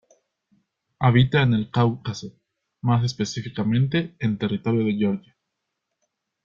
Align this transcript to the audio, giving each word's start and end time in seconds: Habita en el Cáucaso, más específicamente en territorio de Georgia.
Habita 0.97 1.43
en 1.43 1.53
el 1.53 1.69
Cáucaso, 1.69 2.33
más 2.81 3.05
específicamente 3.05 4.15
en 4.17 4.39
territorio 4.39 4.83
de 4.85 4.95
Georgia. 4.97 5.37